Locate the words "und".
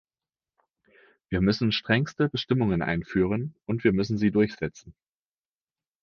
3.67-3.83